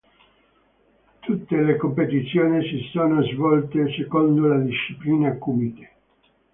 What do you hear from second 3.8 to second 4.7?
secondo la